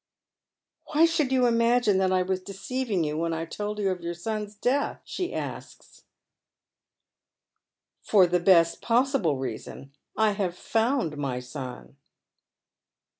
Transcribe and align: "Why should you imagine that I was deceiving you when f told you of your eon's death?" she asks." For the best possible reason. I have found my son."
"Why 0.93 1.05
should 1.05 1.31
you 1.31 1.45
imagine 1.45 1.99
that 1.99 2.11
I 2.11 2.23
was 2.23 2.41
deceiving 2.41 3.03
you 3.03 3.19
when 3.19 3.33
f 3.33 3.47
told 3.51 3.77
you 3.77 3.91
of 3.91 4.01
your 4.01 4.15
eon's 4.15 4.55
death?" 4.55 4.99
she 5.05 5.31
asks." 5.31 6.05
For 8.09 8.25
the 8.25 8.39
best 8.39 8.81
possible 8.81 9.37
reason. 9.37 9.91
I 10.17 10.31
have 10.31 10.57
found 10.57 11.17
my 11.19 11.39
son." 11.39 11.97